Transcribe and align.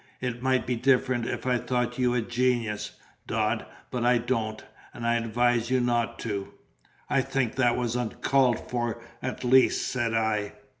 It 0.19 0.41
might 0.41 0.65
be 0.65 0.75
different 0.75 1.27
if 1.27 1.45
I 1.45 1.59
thought 1.59 1.99
you 1.99 2.15
a 2.15 2.21
genius, 2.23 2.93
Dodd; 3.27 3.67
but 3.91 4.03
I 4.03 4.17
don't, 4.17 4.65
and 4.95 5.05
I 5.05 5.13
advise 5.13 5.69
you 5.69 5.79
not 5.79 6.17
to." 6.21 6.55
"I 7.07 7.21
think 7.21 7.53
that 7.53 7.77
was 7.77 7.95
uncalled 7.95 8.67
for, 8.67 8.99
at 9.21 9.43
least," 9.43 9.85
said 9.85 10.15
I. 10.15 10.53